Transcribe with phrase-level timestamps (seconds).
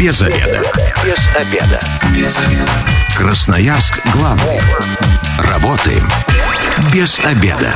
[0.00, 0.62] Без обеда.
[1.04, 1.80] Без обеда.
[2.16, 2.70] Без обеда.
[3.18, 4.58] Красноярск главный.
[5.36, 6.08] Работаем
[6.90, 7.74] без обеда.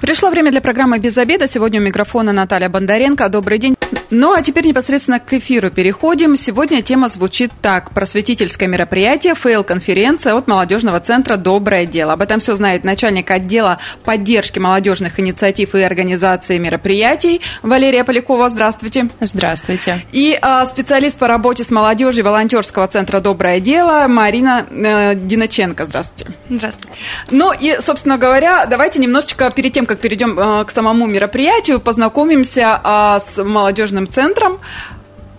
[0.00, 1.46] Пришло время для программы «Без обеда».
[1.46, 3.28] Сегодня у микрофона Наталья Бондаренко.
[3.28, 3.76] Добрый день.
[4.10, 6.34] Ну, а теперь непосредственно к эфиру переходим.
[6.34, 7.92] Сегодня тема звучит так.
[7.92, 12.14] Просветительское мероприятие, фейл-конференция от молодежного центра «Доброе дело».
[12.14, 18.50] Об этом все знает начальник отдела поддержки молодежных инициатив и организации мероприятий Валерия Полякова.
[18.50, 19.08] Здравствуйте.
[19.20, 20.04] Здравствуйте.
[20.10, 25.86] И э, специалист по работе с молодежью волонтерского центра «Доброе дело» Марина э, Диноченко.
[25.86, 26.32] Здравствуйте.
[26.48, 26.98] Здравствуйте.
[27.30, 32.80] Ну и, собственно говоря, давайте немножечко перед тем, как перейдем э, к самому мероприятию, познакомимся
[32.82, 34.58] э, с молодежным молодежным центром,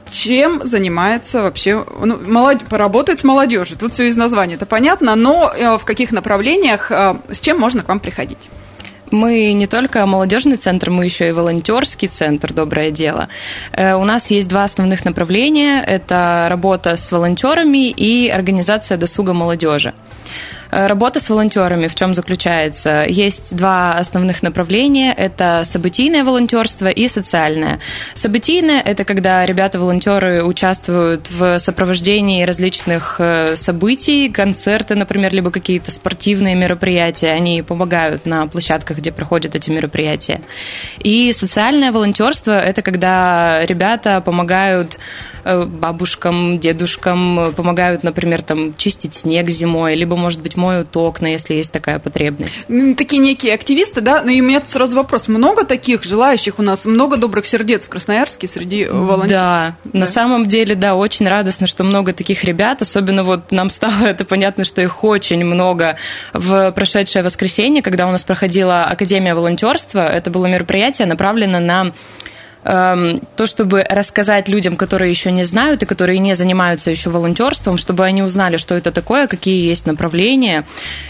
[0.10, 2.64] чем занимается вообще, ну, молод...
[2.70, 3.78] поработать с молодежью.
[3.78, 7.82] Тут все из названия, это понятно, но э, в каких направлениях, э, с чем можно
[7.82, 8.50] к вам приходить?
[9.12, 13.28] Мы не только молодежный центр, мы еще и волонтерский центр «Доброе дело».
[13.74, 15.84] Э, у нас есть два основных направления.
[15.84, 19.94] Это работа с волонтерами и организация досуга молодежи.
[20.72, 23.06] Э, работа с волонтерами в чем заключается?
[23.08, 25.14] Есть два основных направления.
[25.14, 27.80] Это событийное волонтерство и социальное.
[28.14, 36.56] Событийное– это когда ребята-волонтеры участвуют в сопровождении различных э, событий, концерты, например, либо какие-то спортивные
[36.56, 37.32] мероприятия.
[37.32, 40.42] Они помогают на площадках, где проходят эти мероприятия.
[41.00, 44.98] И социальное волонтерство– это когда ребята помогают
[45.44, 51.56] Э, бабушкам, дедушкам помогают, например, там чистить снег зимой, либо, может быть, моют окна, если
[51.56, 52.68] есть такая потребность.
[52.98, 54.22] Такие некие активисты, да?
[54.24, 55.28] Ну и у меня тут сразу вопрос.
[55.28, 56.86] Много таких желающих у нас?
[56.86, 59.30] Много добрых сердец в Красноярске среди волонтеров?
[59.30, 62.82] Да, да, на самом деле, да, очень радостно, что много таких ребят.
[62.82, 65.98] Особенно вот нам стало это понятно, что их очень много
[66.34, 70.08] в прошедшее воскресенье, когда у нас проходила Академия волонтерства.
[70.08, 71.92] Это было мероприятие, направлено на
[72.64, 78.06] то, чтобы рассказать людям, которые еще не знают и которые не занимаются еще волонтерством, чтобы
[78.06, 80.64] они узнали, что это такое, какие есть направления.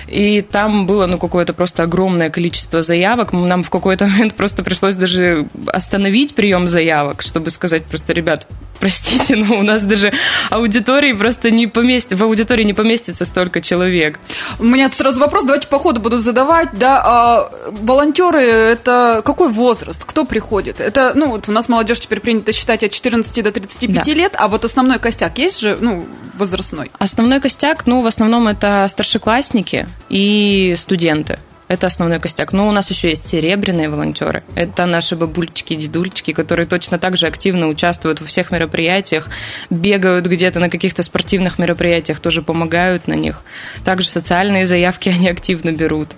[0.08, 3.34] И там было ну, какое-то просто огромное количество заявок.
[3.34, 8.48] Нам в какой-то момент просто пришлось даже остановить прием заявок, чтобы сказать просто, ребят,
[8.82, 10.12] простите, но у нас даже
[10.50, 14.20] аудитории просто не поместится, в аудитории не поместится столько человек.
[14.60, 19.50] У меня тут сразу вопрос, давайте по ходу буду задавать, да, а волонтеры, это какой
[19.50, 20.82] возраст, кто приходит?
[20.82, 24.14] Это, ну, вот у нас молодежь теперь принято считать от 14 до 35 да.
[24.14, 26.92] лет, а вот основной костяк есть же, ну, возрастной?
[26.98, 31.40] Основной костяк, ну, в основном это старшеклассники и студенты.
[31.72, 32.52] Это основной костяк.
[32.52, 34.44] Но у нас еще есть серебряные волонтеры.
[34.56, 39.30] Это наши бабульчики, дедульчики, которые точно так же активно участвуют во всех мероприятиях,
[39.70, 43.44] бегают где-то на каких-то спортивных мероприятиях, тоже помогают на них.
[43.86, 46.10] Также социальные заявки они активно берут.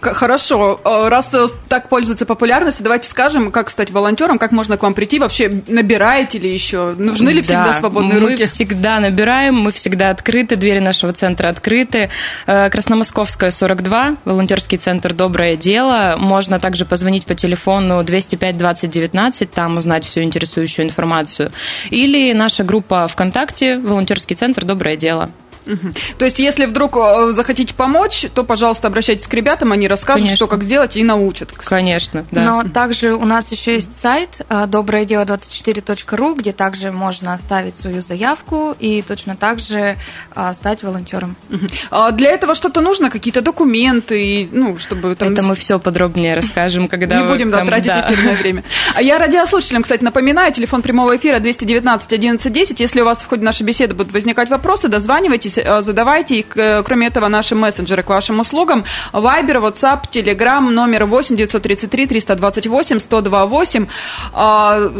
[0.00, 1.34] Хорошо, э, раз
[1.68, 6.38] так пользуется популярностью, давайте скажем, как стать волонтером, как можно к вам прийти, вообще набираете
[6.38, 8.42] ли еще, нужны ли всегда да, свободные мы руки?
[8.42, 12.10] Мы всегда набираем, мы всегда открыты, двери нашего центра открыты.
[12.46, 16.16] Э, Красномосковская, 42, волонтерский центр «Доброе дело».
[16.18, 21.50] Можно также позвонить по телефону 205 20 19, там узнать всю интересующую информацию.
[21.90, 25.30] Или наша группа ВКонтакте «Волонтерский центр «Доброе дело».
[25.68, 25.92] Угу.
[26.18, 30.36] То есть, если вдруг э, захотите помочь, то, пожалуйста, обращайтесь к ребятам, они расскажут, Конечно.
[30.36, 31.52] что как сделать и научат.
[31.52, 32.42] Конечно, да.
[32.42, 37.76] Но также у нас еще есть сайт э, доброе дело 24.ру, где также можно оставить
[37.76, 39.98] свою заявку и точно так же
[40.34, 41.36] э, стать волонтером.
[41.50, 41.66] Угу.
[41.90, 45.32] А для этого что-то нужно, какие-то документы, ну, чтобы там...
[45.32, 47.20] Это мы все подробнее расскажем, когда...
[47.20, 48.64] Не будем, да, тратить эфирное время.
[48.94, 52.80] А я радиослушателям, кстати, напоминаю, телефон прямого эфира 219 11 10.
[52.80, 56.36] Если у вас в ходе нашей беседы будут возникать вопросы, дозванивайтесь задавайте.
[56.36, 58.84] И, э, кроме этого, наши мессенджеры к вашим услугам.
[59.12, 63.86] Вайбер, WhatsApp, Telegram, номер 8 933 328 1028.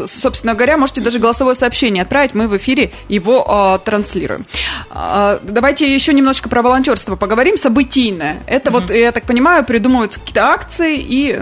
[0.07, 2.35] Собственно говоря, можете даже голосовое сообщение отправить.
[2.35, 4.47] Мы в эфире его а, транслируем.
[4.91, 7.57] А, давайте еще немножечко про волонтерство поговорим.
[7.57, 8.43] Событийное.
[8.47, 8.73] Это mm-hmm.
[8.73, 11.39] вот, я так понимаю, придумываются какие-то акции и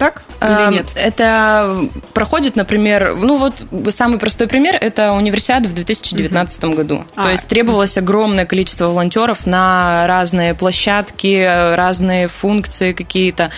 [0.00, 0.86] так или эм, нет?
[0.94, 6.74] Это проходит, например, ну вот самый простой пример– это универсиада в 2019 угу.
[6.74, 7.04] году.
[7.14, 7.24] А.
[7.24, 11.44] То есть требовалось огромное количество волонтеров на разные площадки,
[11.76, 13.50] разные функции какие-то.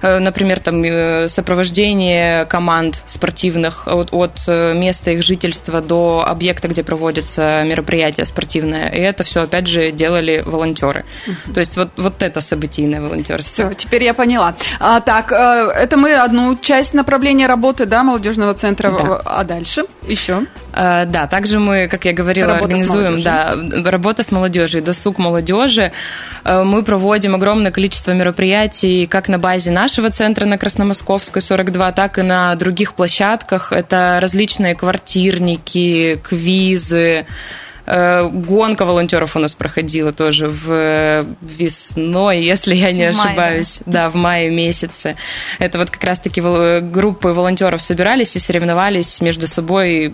[0.00, 6.68] Э, например, там э, сопровождение команд спортивных от, от э, места их жительства до объекта,
[6.68, 8.88] где проводится мероприятие спортивное.
[8.90, 11.04] И это все, опять же, делали волонтеры.
[11.26, 11.54] Угу.
[11.54, 13.70] То есть вот, вот это событийное волонтерство.
[13.70, 14.54] Все, теперь я поняла.
[14.78, 15.32] А, так,
[15.88, 19.22] это мы одну часть направления работы, да, молодежного центра, да.
[19.24, 20.42] а дальше еще?
[20.74, 23.56] Э, да, также мы, как я говорила, работа организуем, да,
[23.90, 25.92] работа с молодежью, досуг молодежи.
[26.44, 32.18] Э, мы проводим огромное количество мероприятий как на базе нашего центра на Красномосковской 42, так
[32.18, 33.72] и на других площадках.
[33.72, 37.24] Это различные квартирники, квизы,
[37.88, 43.80] гонка волонтеров у нас проходила тоже в весной, если я не в ошибаюсь.
[43.86, 44.04] Мае, да?
[44.04, 45.16] да, в мае месяце.
[45.58, 50.12] Это вот как раз-таки группы волонтеров собирались и соревновались между собой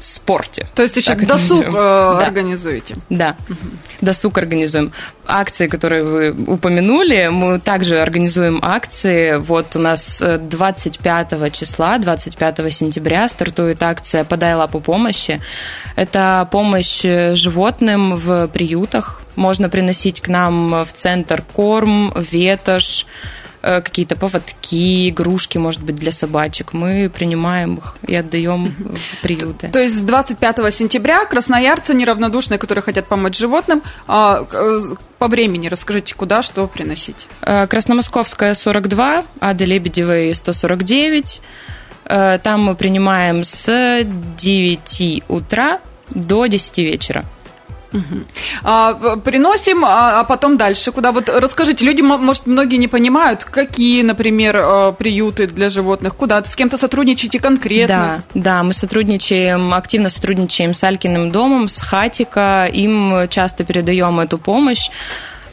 [0.00, 0.66] в спорте.
[0.74, 2.26] То есть еще досуг э, да.
[2.26, 2.94] организуете?
[3.10, 3.58] Да, угу.
[4.00, 4.92] досуг организуем.
[5.26, 9.36] Акции, которые вы упомянули, мы также организуем акции.
[9.36, 15.40] Вот у нас 25 э, числа, 25 сентября стартует акция «Подай лапу помощи».
[15.96, 19.20] Это помощь э, животным в приютах.
[19.36, 23.06] Можно приносить к нам в центр корм, ветошь,
[23.60, 26.72] какие-то поводки, игрушки, может быть, для собачек.
[26.72, 29.68] Мы принимаем их и отдаем в приюты.
[29.68, 34.80] То есть с 25 сентября красноярцы неравнодушные, которые хотят помочь животным, а, э,
[35.18, 37.26] по времени расскажите, куда, что приносить?
[37.42, 41.42] Э, Красномосковская 42, Ады Лебедевой 149.
[42.04, 45.80] Там мы принимаем с 9 утра
[46.10, 47.24] до 10 вечера.
[47.92, 48.24] Угу.
[48.62, 51.12] А, приносим, а, а потом дальше куда?
[51.12, 56.42] Вот расскажите, люди, может, многие не понимают, какие, например, а, приюты для животных, куда?
[56.44, 58.22] С кем-то сотрудничаете конкретно?
[58.34, 64.38] Да, да, мы сотрудничаем, активно сотрудничаем с Алькиным домом, с Хатика, им часто передаем эту
[64.38, 64.90] помощь.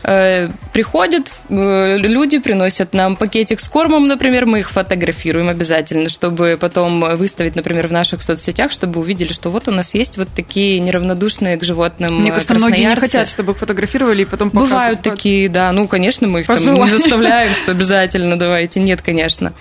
[0.09, 6.57] Э, приходят э, люди, приносят нам пакетик с кормом, например, мы их фотографируем обязательно, чтобы
[6.57, 10.79] потом выставить, например, в наших соцсетях, чтобы увидели, что вот у нас есть вот такие
[10.79, 14.79] неравнодушные к животным Мне кажется, многие не хотят, чтобы их фотографировали и потом показывали.
[14.79, 19.51] Бывают такие, да, ну, конечно, мы их там не заставляем, что обязательно давайте, нет, конечно.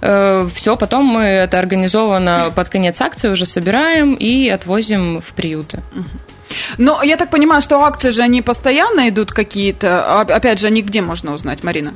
[0.00, 5.84] Э, все, потом мы это организованно под конец акции уже собираем и отвозим в приюты.
[6.78, 10.20] Но я так понимаю, что акции же они постоянно идут какие-то.
[10.20, 11.94] Опять же, они где можно узнать, Марина?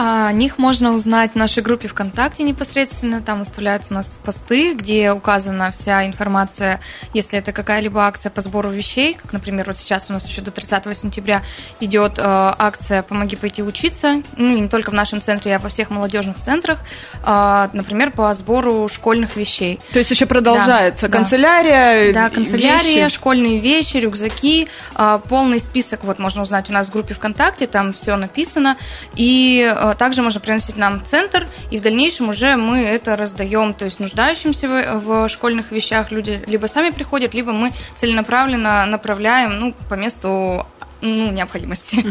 [0.00, 3.20] О них можно узнать в нашей группе ВКонтакте непосредственно.
[3.20, 6.78] Там выставляются у нас посты, где указана вся информация,
[7.14, 10.52] если это какая-либо акция по сбору вещей, как, например, вот сейчас у нас еще до
[10.52, 11.42] 30 сентября
[11.80, 15.90] идет э, акция «Помоги пойти учиться», ну, не только в нашем центре, а во всех
[15.90, 16.78] молодежных центрах,
[17.24, 19.80] э, например, по сбору школьных вещей.
[19.92, 23.12] То есть еще продолжается да, канцелярия, Да, канцелярия, вещи.
[23.16, 27.92] школьные вещи, рюкзаки, э, полный список вот можно узнать у нас в группе ВКонтакте, там
[27.92, 28.76] все написано,
[29.16, 33.84] и э, также можно приносить нам центр, и в дальнейшем уже мы это раздаем, то
[33.84, 39.94] есть нуждающимся в, школьных вещах люди либо сами приходят, либо мы целенаправленно направляем ну, по
[39.94, 40.66] месту
[41.00, 42.02] ну, необходимости.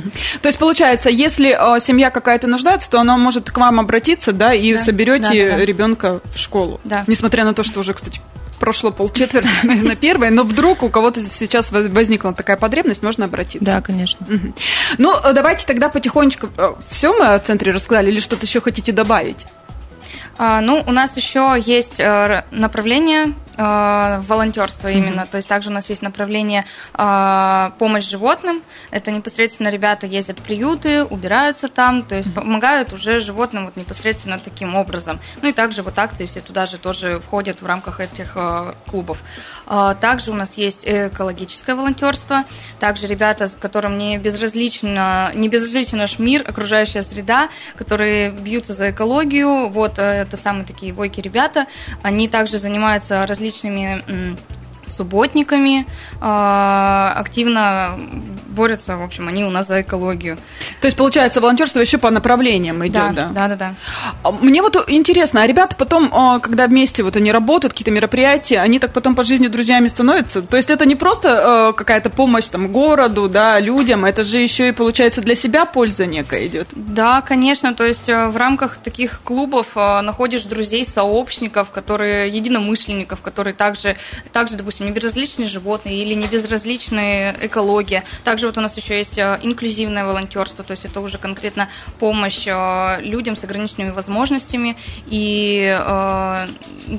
[0.42, 4.54] То есть, получается, если э, семья какая-то нуждается, то она может к вам обратиться, да,
[4.54, 6.80] и да, соберете да, да, ребенка в школу.
[6.84, 7.04] Да.
[7.08, 8.22] Несмотря на то, что уже, кстати,
[8.60, 13.66] прошло полчетверти, наверное, первое, но вдруг у кого-то сейчас возникла такая потребность, можно обратиться.
[13.66, 14.26] Да, конечно.
[14.28, 14.54] Угу.
[14.98, 19.46] Ну, давайте тогда потихонечку э, все мы о центре рассказали, или что-то еще хотите добавить?
[20.38, 25.22] А, ну, у нас еще есть э, направление э, волонтерство именно.
[25.22, 25.32] Mm-hmm.
[25.32, 28.62] То есть также у нас есть направление э, помощь животным.
[28.92, 32.34] Это непосредственно ребята ездят в приюты, убираются там, то есть mm-hmm.
[32.34, 35.20] помогают уже животным вот непосредственно таким образом.
[35.42, 39.24] Ну и также вот акции все туда же тоже входят в рамках этих э, клубов.
[39.66, 42.44] Э, также у нас есть экологическое волонтерство.
[42.80, 49.70] Также ребята, которым не безразлично, не безразличен наш мир, окружающая среда, которые бьются за экологию.
[49.70, 51.68] Вот э, это самые такие бойкие ребята.
[52.04, 54.02] Они также занимаются различными
[54.98, 55.86] субботниками,
[56.20, 57.98] а, активно
[58.48, 60.38] борются, в общем, они у нас за экологию.
[60.82, 63.12] То есть, получается, волонтерство еще по направлениям идет, да?
[63.12, 63.56] Да, да, да.
[63.56, 63.76] да.
[64.24, 68.60] А, мне вот интересно, а ребята потом, а, когда вместе вот они работают, какие-то мероприятия,
[68.60, 70.42] они так потом по жизни друзьями становятся?
[70.42, 74.72] То есть, это не просто какая-то помощь там городу, да, людям, это же еще и,
[74.72, 76.68] получается, для себя польза некая идет?
[76.74, 83.98] Да, конечно, то есть, в рамках таких клубов находишь друзей, сообщников, которые, единомышленников, которые также,
[84.32, 88.04] также допустим, не безразличны животные или не безразличны экология.
[88.24, 92.48] Также вот у нас еще есть э, инклюзивное волонтерство, то есть это уже конкретно помощь
[92.48, 94.78] э, людям с ограниченными возможностями.
[95.08, 96.48] И э,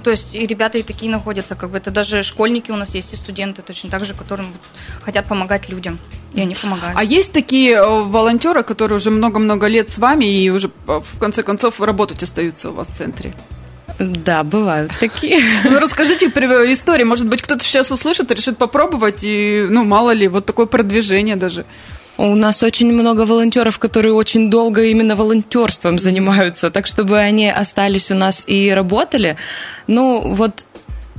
[0.04, 3.12] то есть и ребята и такие находятся, как бы это даже школьники у нас есть
[3.12, 4.46] и студенты точно так же, которым
[5.00, 5.98] хотят помогать людям.
[6.34, 6.96] И они помогают.
[6.96, 11.80] А есть такие волонтеры, которые уже много-много лет с вами и уже в конце концов
[11.80, 13.32] работать остаются у вас в центре?
[13.98, 15.42] Да, бывают такие.
[15.64, 16.26] Ну, расскажите
[16.72, 17.04] истории.
[17.04, 21.36] Может быть, кто-то сейчас услышит и решит попробовать, и, ну, мало ли, вот такое продвижение
[21.36, 21.64] даже.
[22.16, 28.10] У нас очень много волонтеров, которые очень долго именно волонтерством занимаются, так чтобы они остались
[28.10, 29.36] у нас и работали.
[29.86, 30.64] Ну, вот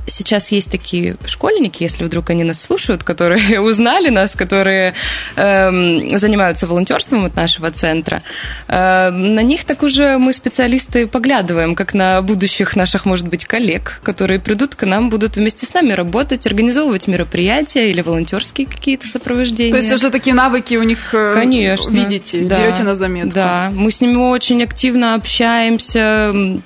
[0.06, 4.94] сейчас есть такие школьники, если вдруг они нас слушают, которые узнали нас, которые
[5.36, 8.22] э, занимаются волонтерством от нашего центра.
[8.68, 14.00] Э, на них так уже мы специалисты поглядываем, как на будущих наших, может быть, коллег,
[14.02, 19.72] которые придут к нам, будут вместе с нами работать, организовывать мероприятия или волонтерские какие-то сопровождения.
[19.72, 23.34] То есть уже такие навыки у них э, Конечно, видите, да, берете на заметку.
[23.34, 26.60] Да, мы с ними очень активно общаемся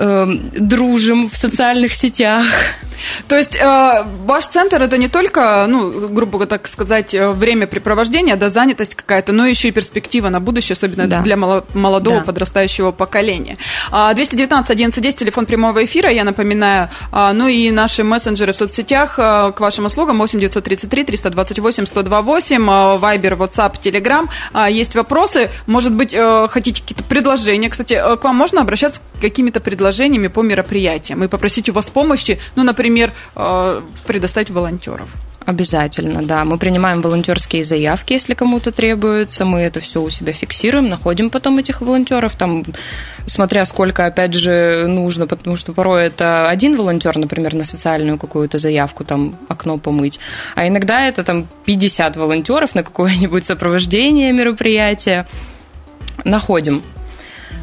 [0.00, 0.26] э,
[0.58, 2.44] дружим в социальных сетях.
[3.28, 8.50] То есть э, ваш центр это не только, ну, грубо так сказать, э, времяпрепровождение, да,
[8.50, 11.22] занятость какая-то, но еще и перспектива на будущее, особенно да.
[11.22, 12.24] для молодого да.
[12.24, 13.56] подрастающего поколения.
[13.90, 19.52] 219 11 телефон прямого эфира, я напоминаю, а, ну и наши мессенджеры в соцсетях э,
[19.52, 24.28] к вашим услугам 8 933 328 128, Вайбер, WhatsApp, Telegram.
[24.70, 27.70] Есть вопросы, может быть, э, хотите какие-то предложения.
[27.70, 29.89] Кстати, к вам можно обращаться с какими-то предложениями
[30.28, 35.08] по мероприятиям и попросить у вас помощи, ну, например, э, предоставить волонтеров?
[35.46, 36.44] Обязательно, да.
[36.44, 39.44] Мы принимаем волонтерские заявки, если кому-то требуется.
[39.44, 42.62] Мы это все у себя фиксируем, находим потом этих волонтеров, там,
[43.26, 48.58] смотря сколько, опять же, нужно, потому что порой это один волонтер, например, на социальную какую-то
[48.58, 50.20] заявку, там, окно помыть,
[50.54, 55.26] а иногда это там 50 волонтеров на какое-нибудь сопровождение мероприятия.
[56.24, 56.82] Находим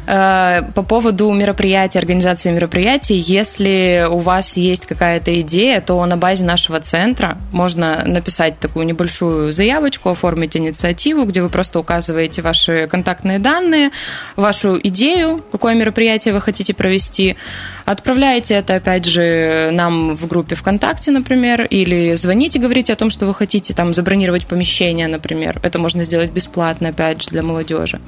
[0.06, 6.80] по поводу мероприятий, организации мероприятий, если у вас есть какая-то идея, то на базе нашего
[6.80, 13.90] центра можно написать такую небольшую заявочку, оформить инициативу, где вы просто указываете ваши контактные данные,
[14.34, 17.36] вашу идею, какое мероприятие вы хотите провести,
[17.84, 23.26] отправляете это, опять же, нам в группе ВКонтакте, например, или звоните, говорите о том, что
[23.26, 25.60] вы хотите там забронировать помещение, например.
[25.62, 28.00] Это можно сделать бесплатно, опять же, для молодежи.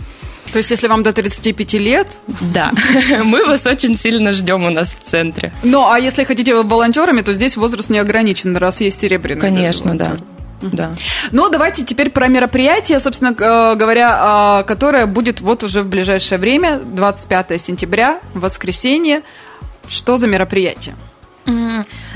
[0.53, 2.09] То есть, если вам до 35 лет?
[2.41, 2.73] Да,
[3.25, 5.53] мы вас очень сильно ждем у нас в центре.
[5.63, 9.41] Ну, а если хотите волонтерами, то здесь возраст не ограничен, раз есть серебряный.
[9.41, 10.17] Конечно, да.
[10.63, 10.93] Да.
[11.31, 16.39] Ну, давайте теперь про мероприятие, собственно э, говоря, а, которое будет вот уже в ближайшее
[16.39, 19.23] время, 25 сентября, воскресенье.
[19.89, 20.95] Что за мероприятие?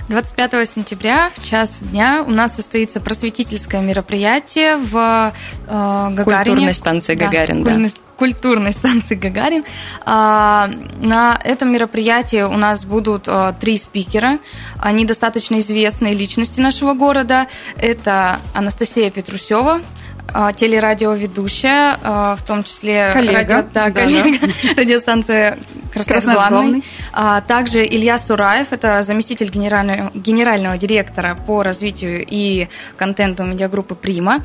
[0.08, 5.32] 25 сентября в час дня у нас состоится просветительское мероприятие в
[5.66, 6.24] э, Гагарине.
[6.24, 7.76] Культурной станции Гагарин, да.
[7.76, 7.88] да.
[8.16, 9.64] Культурной станции Гагарин.
[10.04, 14.38] А, на этом мероприятии у нас будут а, три спикера.
[14.78, 17.48] Они достаточно известные личности нашего города.
[17.76, 19.80] Это Анастасия Петрусева,
[20.32, 24.74] а, телерадиоведущая, а, в том числе коллега, радио, да, да, коллега, да.
[24.82, 25.58] радиостанция
[25.94, 26.84] Красноярск главный.
[27.12, 34.42] А, также Илья Сураев, это заместитель генерального, генерального директора по развитию и контенту медиагруппы «Прима».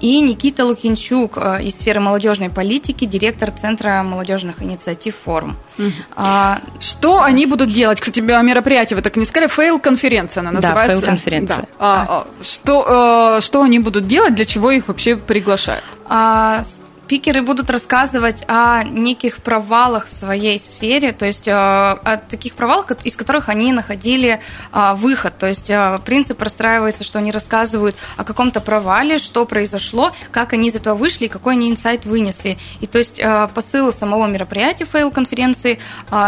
[0.00, 5.56] И Никита Лукинчук из сферы молодежной политики, директор Центра молодежных инициатив «Форум».
[6.14, 8.00] А, что они будут делать?
[8.00, 10.86] Кстати, мероприятие вы так не сказали, фейл-конференция она называется.
[10.86, 11.56] Да, фейл-конференция.
[11.58, 11.66] Да.
[11.78, 15.84] А, что, э, что они будут делать, для чего их вообще приглашают?
[17.10, 22.88] Спикеры будут рассказывать о неких провалах в своей сфере, то есть э, о таких провалах,
[23.02, 24.38] из которых они находили
[24.72, 25.36] э, выход.
[25.36, 30.68] То есть э, принцип простраивается, что они рассказывают о каком-то провале, что произошло, как они
[30.68, 32.58] из этого вышли какой они инсайт вынесли.
[32.80, 33.20] И то есть
[33.54, 35.80] посыл самого мероприятия фейл-конференции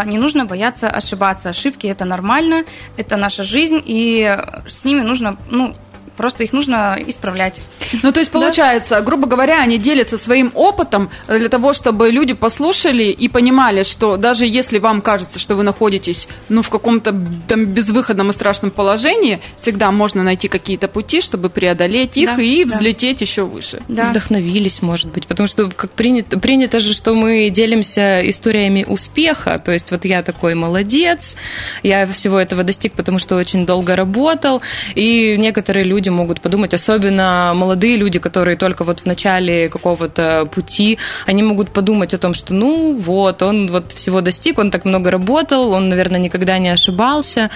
[0.05, 1.47] не нужно бояться ошибаться.
[1.47, 2.65] Ошибки– это нормально,
[2.97, 4.37] это наша жизнь, и
[4.67, 5.77] с ними нужно ну,
[6.17, 7.59] Просто их нужно исправлять.
[8.01, 9.01] Ну, то есть, получается, да?
[9.01, 14.45] грубо говоря, они делятся своим опытом для того, чтобы люди послушали и понимали, что даже
[14.45, 17.15] если вам кажется, что вы находитесь, ну, в каком-то
[17.47, 22.63] там безвыходном и страшном положении, всегда можно найти какие-то пути, чтобы преодолеть их да, и
[22.63, 23.23] взлететь да.
[23.25, 23.81] еще выше.
[23.87, 24.09] Да.
[24.09, 29.71] Вдохновились, может быть, потому что как принято, принято же, что мы делимся историями успеха, то
[29.71, 31.35] есть вот я такой молодец,
[31.83, 34.61] я всего этого достиг, потому что очень долго работал,
[34.95, 40.45] и некоторые люди люди могут подумать, особенно молодые люди, которые только вот в начале какого-то
[40.51, 44.85] пути, они могут подумать о том, что ну вот, он вот всего достиг, он так
[44.85, 47.49] много работал, он, наверное, никогда не ошибался.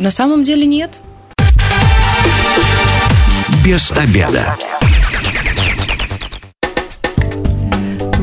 [0.00, 1.00] На самом деле нет.
[3.64, 4.56] Без обеда.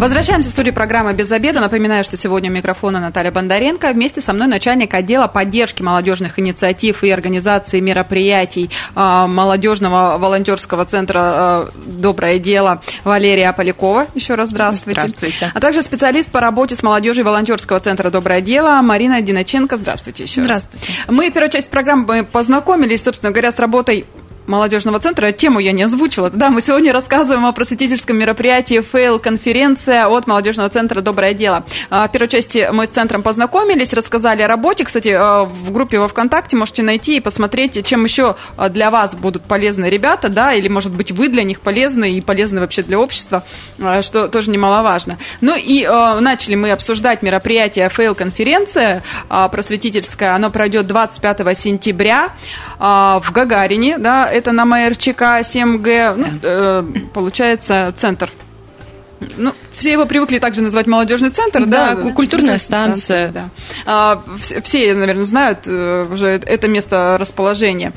[0.03, 1.61] Возвращаемся в студию программы «Без обеда».
[1.61, 3.89] Напоминаю, что сегодня у микрофона Наталья Бондаренко.
[3.93, 11.19] Вместе со мной начальник отдела поддержки молодежных инициатив и организации мероприятий а, молодежного волонтерского центра
[11.21, 14.07] а, «Доброе дело» Валерия Полякова.
[14.13, 15.07] Еще раз здравствуйте.
[15.07, 15.51] Здравствуйте.
[15.55, 19.77] А также специалист по работе с молодежью волонтерского центра «Доброе дело» Марина Диноченко.
[19.77, 20.85] Здравствуйте еще Здравствуйте.
[20.85, 21.15] раз.
[21.15, 24.05] Мы первую часть программы познакомились, собственно говоря, с работой
[24.47, 25.31] молодежного центра.
[25.31, 26.29] Тему я не озвучила.
[26.29, 31.63] Да, мы сегодня рассказываем о просветительском мероприятии «Фейл-конференция» от молодежного центра «Доброе дело».
[31.89, 34.83] А, в первой части мы с центром познакомились, рассказали о работе.
[34.83, 39.15] Кстати, а, в группе во ВКонтакте можете найти и посмотреть, чем еще а, для вас
[39.15, 42.99] будут полезны ребята, да, или, может быть, вы для них полезны и полезны вообще для
[42.99, 43.43] общества,
[44.01, 45.17] что тоже немаловажно.
[45.41, 45.85] Ну и
[46.19, 50.35] начали мы обсуждать мероприятие «Фейл-конференция» просветительская.
[50.35, 52.33] Оно пройдет 25 сентября
[52.79, 58.29] в Гагарине, да, это на МРЧК 7Г, ну, э, получается, центр
[59.37, 61.95] ну, все его привыкли также называть молодежный центр, да?
[61.95, 63.29] да культурная станция.
[63.29, 63.49] станция да.
[63.85, 64.23] а,
[64.63, 67.93] все, наверное, знают э, уже это место расположения.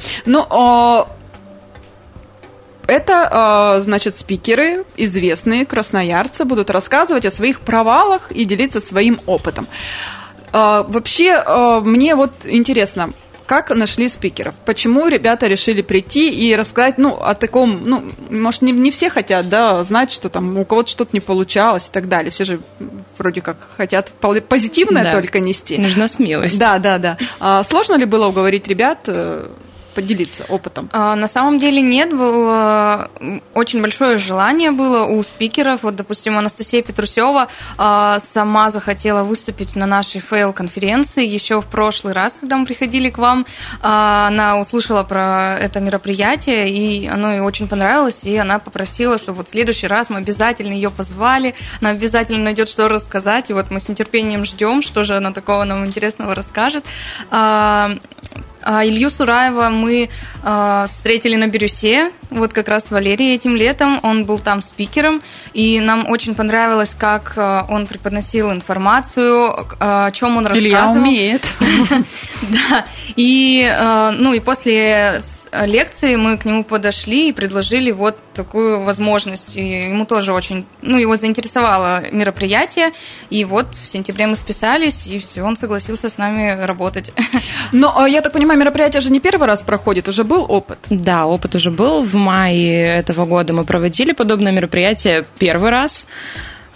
[2.87, 9.67] Это, а, значит, спикеры, известные красноярцы, будут рассказывать о своих провалах и делиться своим опытом.
[10.53, 13.13] А, вообще, а, мне вот интересно,
[13.47, 14.55] как нашли спикеров?
[14.65, 19.49] Почему ребята решили прийти и рассказать, ну, о таком, ну, может, не, не все хотят,
[19.49, 22.31] да, знать, что там у кого-то что-то не получалось и так далее.
[22.31, 22.61] Все же
[23.19, 24.13] вроде как хотят
[24.49, 25.13] позитивное да.
[25.13, 25.79] только нести.
[25.79, 26.59] Нужна смелость.
[26.59, 27.17] Да, да, да.
[27.41, 29.47] А сложно ли было уговорить ребят э,
[29.97, 30.91] поделиться опытом?
[30.93, 33.11] А, на самом деле нет, было
[33.55, 35.83] очень большое желание было у спикеров.
[35.83, 37.49] Вот, допустим, Анастасия Петрусева
[37.79, 43.17] а, сама захотела выступить на нашей фейл-конференции еще в прошлый раз, когда мы приходили к
[43.17, 43.47] вам.
[43.81, 49.39] А, она услышала про это мероприятие, и оно ей очень понравилось, и она попросила, чтобы
[49.39, 53.71] вот в следующий раз мы обязательно ее позвали, она обязательно найдет, что рассказать, и вот
[53.71, 56.85] мы с нетерпением ждем, что же она такого нам интересного расскажет.
[58.67, 60.09] А, а Илью Сураева мы
[60.43, 65.79] э, встретили на Бирюсе, вот как раз Валерий этим летом, он был там спикером, и
[65.79, 70.67] нам очень понравилось, как э, он преподносил информацию, о чем он рассказывал.
[70.67, 71.43] Илья умеет.
[72.43, 73.67] Да, и,
[74.19, 75.21] ну, и после
[75.53, 79.57] лекции мы к нему подошли и предложили вот такую возможность.
[79.57, 82.93] И ему тоже очень, ну, его заинтересовало мероприятие.
[83.31, 87.13] И вот в сентябре мы списались, и все, он согласился с нами работать.
[87.73, 90.79] Но, а, я так понимаю, мероприятие же не первый раз проходит, уже был опыт?
[90.91, 92.03] Да, опыт уже был.
[92.03, 96.07] В мае этого года мы проводили подобное мероприятие первый раз.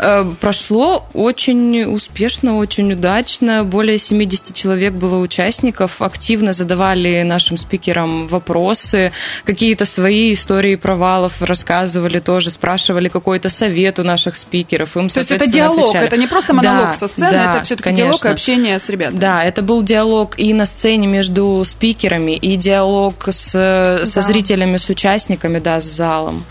[0.03, 3.65] Э, прошло очень успешно, очень удачно.
[3.65, 9.13] Более 70 человек было участников, активно задавали нашим спикерам вопросы,
[9.45, 14.97] какие-то свои истории провалов рассказывали тоже, спрашивали какой-то совет у наших спикеров.
[14.97, 16.07] Им, То есть это диалог, отвечали.
[16.07, 19.19] это не просто монолог да, со сцены, да, это все-таки диалог и общение с ребятами.
[19.19, 24.05] Да, это был диалог и на сцене между спикерами, и диалог с, да.
[24.07, 26.45] со зрителями, с участниками, да, с залом.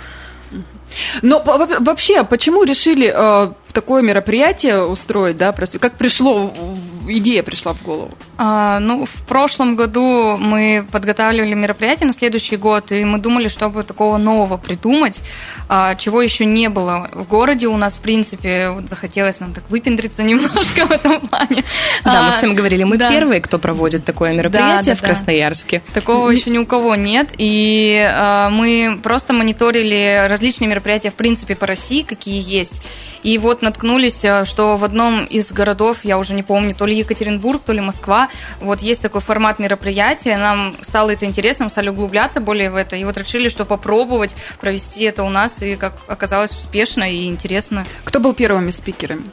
[1.21, 5.53] Но вообще, почему решили э, такое мероприятие устроить, да?
[5.79, 6.53] Как пришло,
[7.17, 8.11] идея пришла в голову?
[8.37, 13.83] А, ну, в прошлом году мы подготавливали мероприятие на следующий год, и мы думали, чтобы
[13.83, 15.19] такого нового придумать,
[15.67, 17.67] а, чего еще не было в городе.
[17.67, 21.63] У нас, в принципе, вот захотелось нам так выпендриться немножко в этом плане.
[22.03, 23.09] Да, мы а, всем говорили, мы да.
[23.09, 25.81] первые, кто проводит такое мероприятие да, да, в Красноярске.
[25.93, 31.55] Такого еще ни у кого нет, и а, мы просто мониторили различные мероприятия, в принципе,
[31.55, 32.81] по России, какие есть.
[33.23, 36.95] И вот наткнулись, э, что в одном из городов, я уже не помню, то ли
[36.97, 38.29] Екатеринбург, то ли Москва,
[38.61, 42.95] вот есть такой формат мероприятия, нам стало это интересно, мы стали углубляться более в это,
[42.95, 47.85] и вот решили, что попробовать провести это у нас, и как оказалось успешно и интересно.
[48.03, 49.23] Кто был первыми спикерами?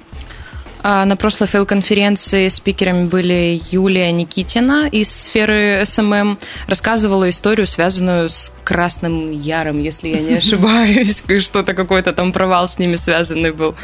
[0.88, 6.38] А, на прошлой фейл-конференции спикерами были Юлия Никитина из сферы SMM.
[6.68, 11.24] Рассказывала историю, связанную с Красным Яром, если я не ошибаюсь.
[11.40, 13.74] Что-то какой-то там провал с ними связанный был.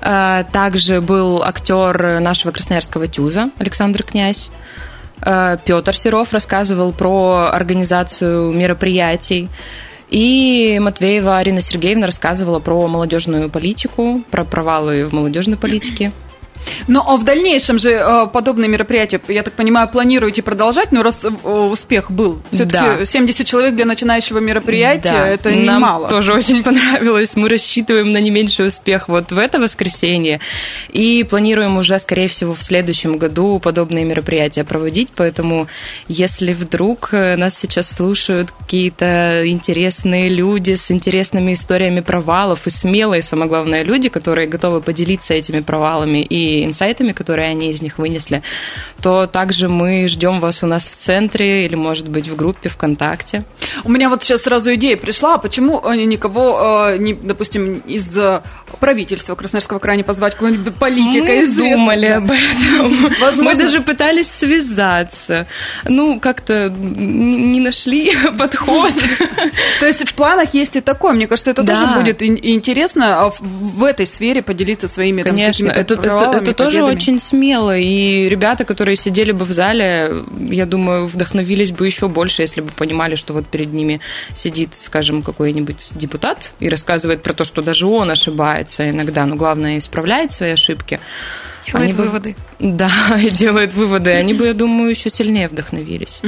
[0.00, 4.52] А, также был актер нашего красноярского ТЮЗа Александр Князь.
[5.22, 9.48] А, Петр Серов рассказывал про организацию мероприятий.
[10.12, 16.12] И Матвеева Арина Сергеевна рассказывала про молодежную политику, про провалы в молодежной политике.
[16.88, 21.24] Но а в дальнейшем же э, подобные мероприятия, я так понимаю, планируете продолжать, но раз
[21.24, 23.04] э, успех был, все-таки да.
[23.04, 25.28] 70 человек для начинающего мероприятия, да.
[25.28, 26.02] это немало.
[26.02, 27.36] Нам тоже очень понравилось.
[27.36, 30.40] Мы рассчитываем на не меньший успех вот в это воскресенье
[30.88, 35.68] и планируем уже, скорее всего, в следующем году подобные мероприятия проводить, поэтому
[36.08, 43.22] если вдруг э, нас сейчас слушают какие-то интересные люди с интересными историями провалов и смелые,
[43.22, 47.98] самое главное, люди, которые готовы поделиться этими провалами и и инсайтами, которые они из них
[47.98, 48.42] вынесли,
[49.00, 53.44] то также мы ждем вас у нас в центре или, может быть, в группе ВКонтакте.
[53.84, 58.18] У меня вот сейчас сразу идея пришла, а почему никого, э, не, допустим, из
[58.80, 61.76] правительства Красноярского края не позвать, какого-нибудь политика Мы известного?
[61.76, 63.12] думали об этом.
[63.20, 63.42] Возможно.
[63.42, 65.46] Мы даже пытались связаться.
[65.84, 68.92] Ну, как-то не нашли подход.
[69.80, 71.12] То есть в планах есть и такое.
[71.12, 76.41] Мне кажется, это тоже будет интересно а в этой сфере поделиться своими Конечно, это, это,
[76.42, 77.76] это тоже очень смело.
[77.76, 82.70] И ребята, которые сидели бы в зале, я думаю, вдохновились бы еще больше, если бы
[82.70, 84.00] понимали, что вот перед ними
[84.34, 89.78] сидит, скажем, какой-нибудь депутат и рассказывает про то, что даже он ошибается иногда, но главное
[89.78, 91.00] исправляет свои ошибки.
[91.66, 92.36] Делает они выводы.
[92.58, 94.12] Бы, да, и делает выводы.
[94.12, 96.22] Они бы, я думаю, еще сильнее вдохновились.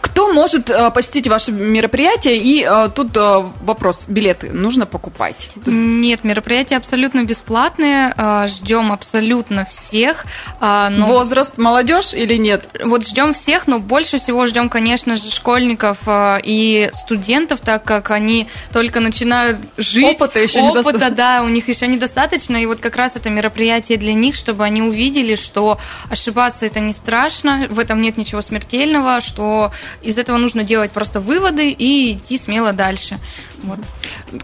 [0.00, 2.36] Кто может э, посетить ваше мероприятие?
[2.38, 5.50] И э, тут э, вопрос, билеты нужно покупать?
[5.66, 8.14] Нет, мероприятия абсолютно бесплатные.
[8.48, 10.24] Ждем абсолютно всех.
[10.60, 11.06] Но...
[11.06, 12.68] Возраст, молодежь или нет?
[12.84, 18.48] Вот ждем всех, но больше всего ждем, конечно же, школьников и студентов, так как они
[18.72, 20.16] только начинают жить.
[20.16, 21.10] Опыта еще Опыта, недостаточно.
[21.10, 22.56] да, у них еще недостаточно.
[22.56, 26.78] И вот как раз это мероприятие для них, чтобы чтобы они увидели, что ошибаться это
[26.78, 29.72] не страшно, в этом нет ничего смертельного, что
[30.02, 33.18] из этого нужно делать просто выводы и идти смело дальше.
[33.64, 33.80] Вот.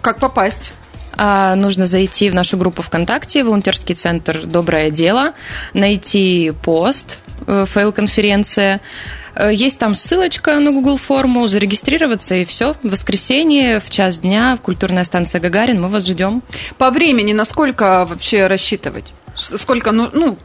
[0.00, 0.72] Как попасть?
[1.16, 5.34] А, нужно зайти в нашу группу ВКонтакте, волонтерский центр «Доброе дело»,
[5.72, 8.80] найти пост э, «Фейл-конференция»,
[9.36, 12.74] э, есть там ссылочка на Google форму, зарегистрироваться и все.
[12.82, 16.42] В воскресенье в час дня в культурная станция Гагарин мы вас ждем.
[16.76, 19.12] По времени насколько вообще рассчитывать?
[19.38, 20.38] Сколько, ну, ну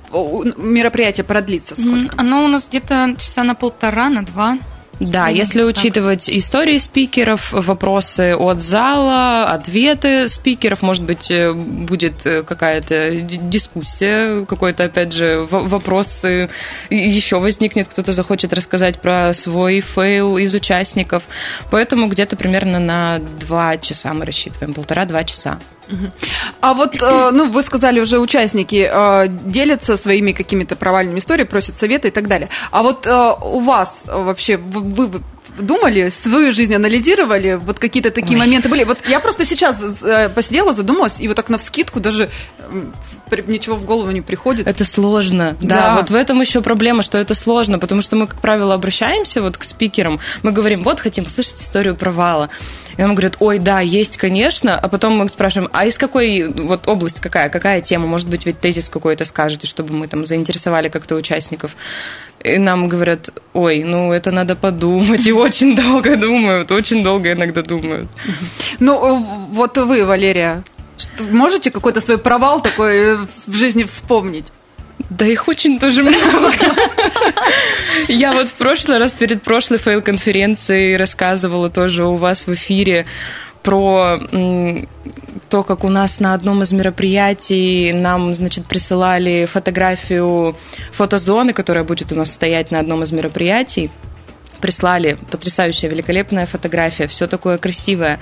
[0.58, 1.76] мероприятие продлится?
[1.76, 2.14] Сколько?
[2.18, 4.58] Оно у нас где-то часа на полтора, на два.
[5.00, 5.70] Да, если так.
[5.70, 14.46] учитывать истории спикеров, вопросы от зала, ответы спикеров, может быть, э, будет э, какая-то дискуссия,
[14.46, 16.24] какой-то, опять же, вопрос
[16.90, 21.24] еще возникнет, кто-то захочет рассказать про свой фейл из участников.
[21.72, 25.60] Поэтому где-то примерно на два часа мы рассчитываем, полтора-два часа.
[26.62, 31.78] А вот, э, ну, вы сказали уже, участники э, делятся своими какими-то провальными историями, просят
[31.78, 32.50] совета и так далее.
[32.72, 35.22] А вот э, у вас вообще, вы
[35.58, 38.46] думали, свою жизнь анализировали, вот какие-то такие Ой.
[38.46, 38.86] моменты были.
[38.86, 39.78] Вот я просто сейчас
[40.34, 42.30] посидела, задумалась, и вот так на вскидку даже
[43.48, 44.68] ничего в голову не приходит.
[44.68, 45.76] Это сложно, да.
[45.76, 45.96] да.
[45.96, 49.58] Вот в этом еще проблема, что это сложно, потому что мы, как правило, обращаемся вот
[49.58, 52.50] к спикерам, мы говорим, вот хотим услышать историю провала.
[52.98, 54.78] И он говорит, ой, да, есть, конечно.
[54.78, 58.08] А потом мы спрашиваем, а из какой вот область какая, какая тема?
[58.08, 61.76] Может быть, ведь тезис какой-то скажете, чтобы мы там заинтересовали как-то участников.
[62.44, 67.62] И нам говорят, ой, ну это надо подумать, и очень долго думают, очень долго иногда
[67.62, 68.10] думают.
[68.80, 70.64] Ну, вот вы, Валерия,
[71.20, 74.52] можете какой-то свой провал такой в жизни вспомнить?
[75.10, 76.76] Да их очень тоже много.
[78.08, 83.06] Я вот в прошлый раз перед прошлой фейл-конференцией рассказывала тоже у вас в эфире
[83.62, 84.20] про
[85.50, 90.56] то, как у нас на одном из мероприятий нам, значит, присылали фотографию
[90.92, 93.90] фотозоны, которая будет у нас стоять на одном из мероприятий.
[94.60, 98.20] Прислали потрясающая, великолепная фотография, все такое красивое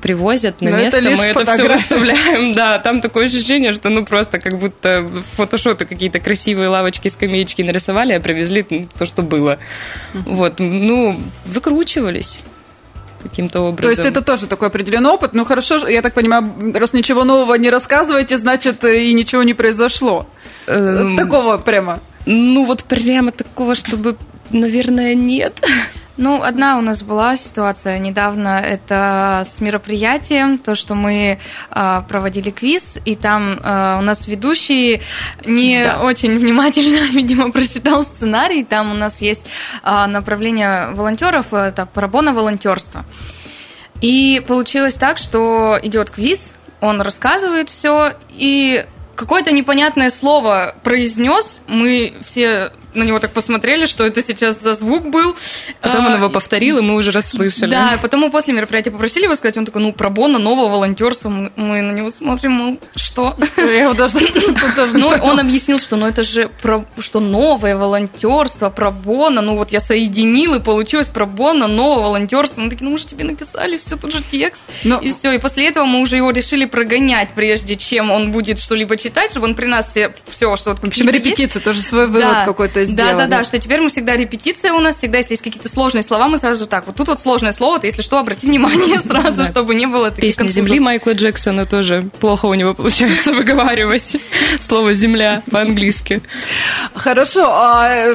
[0.00, 2.52] привозят на Но место, это мы это все выставляем.
[2.52, 7.62] Да, там такое ощущение, что ну просто как будто в фотошопе какие-то красивые лавочки, скамеечки
[7.62, 8.62] нарисовали, а привезли
[8.98, 9.58] то, что было.
[10.14, 12.38] Вот, ну, выкручивались
[13.22, 13.94] каким-то образом.
[13.94, 15.34] То есть это тоже такой определенный опыт.
[15.34, 20.26] Ну хорошо, я так понимаю, раз ничего нового не рассказываете, значит и ничего не произошло.
[20.66, 22.00] Эм, такого прямо.
[22.26, 24.16] Ну вот прямо такого, чтобы,
[24.50, 25.62] наверное, нет.
[26.20, 31.38] Ну, одна у нас была ситуация недавно, это с мероприятием, то, что мы
[31.70, 35.00] э, проводили квиз, и там э, у нас ведущий
[35.46, 36.02] не да.
[36.02, 39.46] очень внимательно, видимо, прочитал сценарий, там у нас есть
[39.82, 43.06] э, направление волонтеров, это пробона волонтерство.
[44.02, 46.52] И получилось так, что идет квиз,
[46.82, 48.84] он рассказывает все, и
[49.16, 55.08] какое-то непонятное слово произнес, мы все на него так посмотрели, что это сейчас за звук
[55.10, 55.36] был.
[55.80, 57.70] Потом он а, его повторил, и мы уже расслышали.
[57.70, 61.28] Да, потом мы после мероприятия попросили его сказать, он такой, ну, пробона, нового волонтерства.
[61.28, 63.36] Мы на него смотрим, мол, что?
[63.56, 64.18] Я его даже
[64.92, 69.80] Ну, он объяснил, что ну это же про, что новое волонтерство, пробона, ну вот я
[69.80, 72.60] соединил, и получилось пробона, нового волонтерства.
[72.60, 74.62] Мы такие, ну мы же тебе написали все тот же текст.
[75.00, 78.96] И все, и после этого мы уже его решили прогонять, прежде чем он будет что-либо
[78.96, 82.79] читать, чтобы он при нас все, все что В общем, репетицию, тоже свой вывод какой-то
[82.82, 83.12] это сделали.
[83.12, 86.02] Да, да, да, что теперь мы всегда репетиция у нас, всегда, если есть какие-то сложные
[86.02, 89.44] слова, мы сразу так, вот тут вот сложное слово, то если что, обрати внимание сразу,
[89.44, 94.16] чтобы не было таких Песня «Земли» Майкла Джексона тоже плохо у него получается выговаривать
[94.60, 96.20] слово «земля» по-английски.
[96.94, 98.14] Хорошо, а,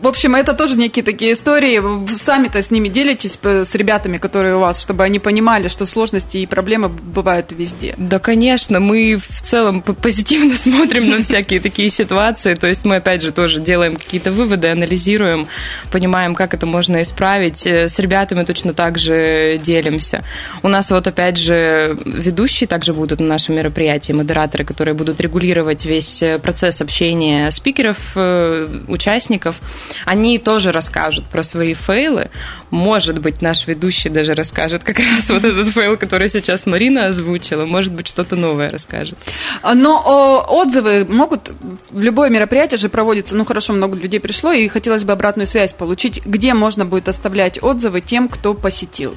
[0.00, 1.78] в общем, это тоже некие такие истории.
[1.78, 6.38] Вы сами-то с ними делитесь, с ребятами, которые у вас, чтобы они понимали, что сложности
[6.38, 7.94] и проблемы бывают везде.
[7.98, 13.22] Да, конечно, мы в целом позитивно смотрим на всякие такие ситуации, то есть мы, опять
[13.22, 15.48] же, тоже делаем какие-то выводы, анализируем,
[15.90, 17.66] понимаем, как это можно исправить.
[17.66, 20.24] Э, с ребятами точно так же делимся.
[20.62, 25.84] У нас вот, опять же, ведущие также будут на нашем мероприятии, модераторы, которые будут регулировать
[25.84, 29.60] весь э, процесс общения спикеров, э, участников.
[30.04, 32.30] Они тоже расскажут про свои фейлы.
[32.70, 37.64] Может быть, наш ведущий даже расскажет как раз вот этот фейл, который сейчас Марина озвучила.
[37.64, 39.18] Может быть, что-то новое расскажет.
[39.62, 41.50] А, но отзывы могут...
[41.90, 43.36] В любое мероприятие же проводится...
[43.36, 46.24] Ну, хорошо, много людей пришло, и хотелось бы обратную связь получить.
[46.24, 49.14] Где можно будет оставлять отзывы тем, кто посетил?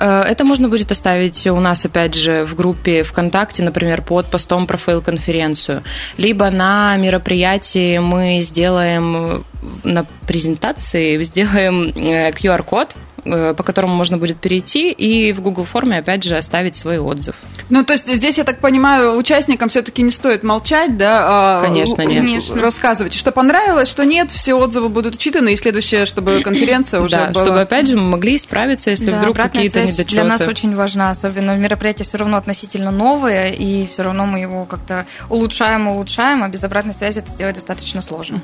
[0.00, 4.66] Э, это можно будет оставить у нас, опять же, в группе ВКонтакте, например, под постом
[4.66, 5.82] про фейл-конференцию.
[6.16, 9.44] Либо на мероприятии мы сделаем
[9.84, 15.98] на презентации, сделаем QR-код, э, Э, по которому можно будет перейти и в Google форме,
[15.98, 17.36] опять же, оставить свой отзыв.
[17.68, 21.24] Ну, то есть здесь, я так понимаю, участникам все-таки не стоит молчать, да?
[21.26, 22.20] А Конечно, нет.
[22.20, 22.62] Конечно.
[22.62, 27.30] Рассказывать, что понравилось, что нет, все отзывы будут учитаны, и следующее, чтобы конференция уже Да,
[27.30, 27.44] была...
[27.44, 30.04] чтобы, опять же, мы могли исправиться, если да, вдруг какие-то недочеты.
[30.04, 34.64] для нас очень важна, особенно мероприятие все равно относительно новое, и все равно мы его
[34.64, 38.40] как-то улучшаем, улучшаем, а без обратной связи это сделать достаточно сложно.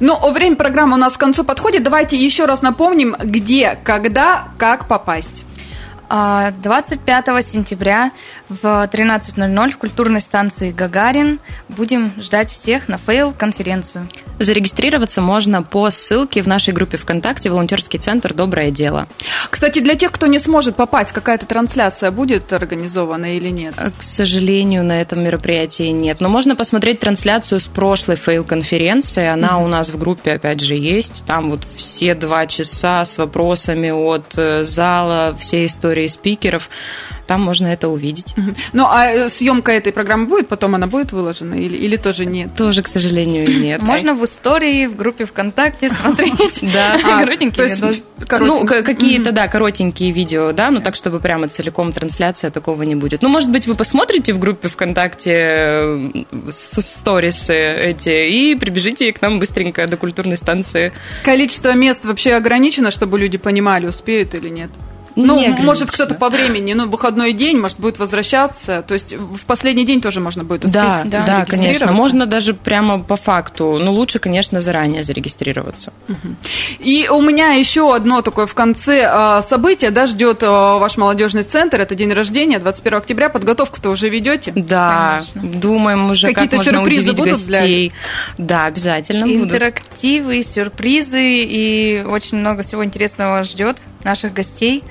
[0.00, 1.82] Ну, время программы у нас к концу подходит.
[1.82, 5.44] Давайте еще раз напомним, где, когда как попасть?
[6.08, 8.12] 25 а, сентября
[8.48, 11.40] в 13.00 в культурной станции «Гагарин».
[11.68, 14.08] Будем ждать всех на фейл-конференцию.
[14.38, 19.08] Зарегистрироваться можно по ссылке в нашей группе ВКонтакте «Волонтерский центр Доброе дело».
[19.50, 23.74] Кстати, для тех, кто не сможет попасть, какая-то трансляция будет организована или нет?
[23.76, 26.20] К сожалению, на этом мероприятии нет.
[26.20, 29.26] Но можно посмотреть трансляцию с прошлой фейл-конференции.
[29.26, 29.64] Она mm-hmm.
[29.64, 31.24] у нас в группе, опять же, есть.
[31.26, 36.68] Там вот все два часа с вопросами от э, зала, все истории спикеров
[37.26, 38.34] там можно это увидеть.
[38.72, 42.54] Ну, а э, съемка этой программы будет, потом она будет выложена или, или тоже нет?
[42.56, 43.82] Тоже, к сожалению, нет.
[43.82, 46.60] Можно в истории, в группе ВКонтакте смотреть.
[46.76, 46.96] Да.
[47.20, 47.68] Коротенькие
[48.40, 53.22] Ну, какие-то, да, коротенькие видео, да, но так, чтобы прямо целиком трансляция такого не будет.
[53.22, 59.38] Ну, может быть, вы посмотрите в группе ВКонтакте э, сторисы эти и прибежите к нам
[59.38, 60.92] быстренько до культурной станции.
[61.24, 64.70] Количество мест вообще ограничено, чтобы люди понимали, успеют или нет?
[65.16, 68.82] Ну, не может, кто-то по времени, ну, выходной день, может, будет возвращаться.
[68.86, 71.90] То есть в последний день тоже можно будет успеть Да, да, да конечно.
[71.92, 73.78] Можно даже прямо по факту.
[73.78, 75.92] Но лучше, конечно, заранее зарегистрироваться.
[76.78, 81.44] И у меня еще одно такое в конце а, событие, да, ждет а, ваш молодежный
[81.44, 81.80] центр.
[81.80, 83.30] Это день рождения, 21 октября.
[83.30, 84.52] Подготовку-то уже ведете?
[84.54, 85.60] Да, конечно.
[85.60, 87.92] думаем уже, Какие-то как можно сюрпризы будут гостей.
[88.36, 88.46] Для...
[88.46, 90.46] Да, обязательно Интерактивы, будут.
[90.46, 94.84] сюрпризы и очень много всего интересного ждет наших гостей.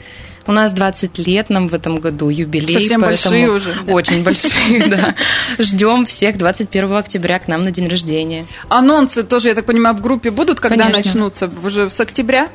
[0.47, 2.73] У нас 20 лет нам в этом году, юбилей.
[2.73, 3.73] Совсем большие уже.
[3.87, 5.15] Очень большие, да.
[5.57, 8.45] Ждем всех 21 октября к нам на день рождения.
[8.69, 11.49] Анонсы тоже, я так понимаю, в группе будут, когда начнутся?
[11.63, 12.49] Уже с октября?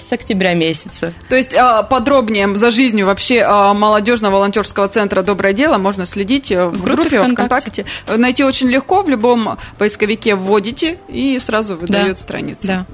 [0.00, 1.12] С октября месяца.
[1.28, 6.52] То есть а, подробнее за жизнью вообще а, молодежного волонтерского центра «Доброе дело» можно следить
[6.52, 7.84] э, в, в группе, группе ВКонтакте.
[7.84, 8.16] ВКонтакте.
[8.16, 12.16] Найти очень легко, в любом поисковике вводите и сразу выдает да.
[12.16, 12.66] страницу.
[12.66, 12.86] Да.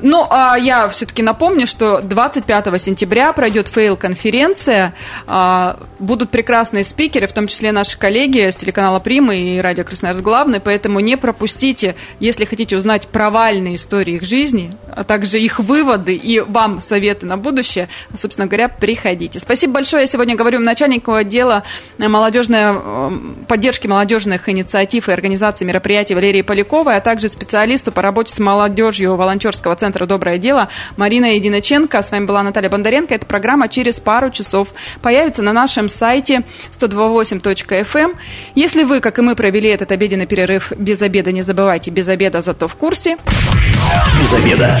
[0.00, 4.94] Ну, а я все-таки напомню, что 25 сентября пройдет фейл-конференция.
[5.98, 10.60] Будут прекрасные спикеры, в том числе наши коллеги с телеканала «Прима» и радио «Красноярск Главный»,
[10.60, 16.40] поэтому не пропустите, если хотите узнать провальные истории их жизни, а также их выводы и
[16.40, 19.38] вам советы на будущее, собственно говоря, приходите.
[19.38, 20.02] Спасибо большое.
[20.02, 21.62] Я сегодня говорю начальнику отдела
[21.98, 23.10] молодежной, э,
[23.48, 29.16] поддержки молодежных инициатив и организации мероприятий Валерии Поляковой, а также специалисту по работе с молодежью
[29.16, 32.02] волонтерского центра «Доброе дело» Марина Единоченко.
[32.02, 33.14] С вами была Наталья Бондаренко.
[33.14, 38.04] Эта программа через пару часов появится на нашем сайте 128.fm.
[38.04, 38.14] Эм.
[38.54, 42.42] Если вы, как и мы, провели этот обеденный перерыв без обеда, не забывайте, без обеда
[42.42, 43.16] зато в курсе.
[44.20, 44.78] Без обеда.